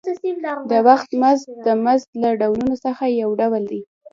[0.69, 3.81] د وخت مزد د مزد له ډولونو څخه یو ډول دی